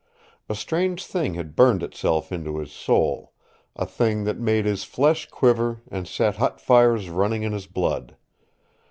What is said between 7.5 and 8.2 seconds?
his blood.